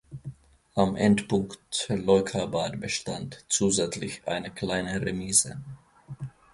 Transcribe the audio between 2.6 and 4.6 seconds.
bestand zusätzlich eine